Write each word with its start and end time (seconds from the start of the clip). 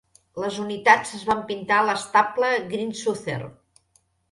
Les 0.43 0.55
unitats 0.61 1.11
es 1.17 1.25
van 1.27 1.43
pintar 1.51 1.77
a 1.81 1.85
l"estable 1.87 2.51
Green 2.73 2.99
Southern. 3.03 3.57